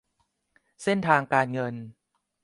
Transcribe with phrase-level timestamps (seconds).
[0.83, 1.73] เส้นทางการเงิน